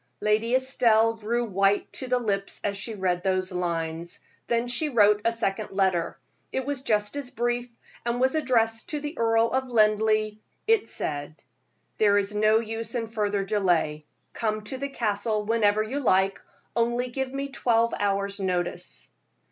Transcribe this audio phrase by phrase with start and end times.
[0.19, 4.19] Lady Estelle grew white to the lips as she read those lines.
[4.47, 6.17] Then she wrote a second letter.
[6.51, 7.69] It was just as brief,
[8.03, 10.37] and was addressed to the Earl of Linleigh.
[10.65, 11.35] It said:
[11.99, 16.41] "There is no use in further delay; come to the Castle whenever you like,
[16.75, 19.11] only give me twelve hour's notice."